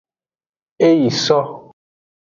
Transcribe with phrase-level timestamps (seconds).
[0.87, 1.39] E yi so.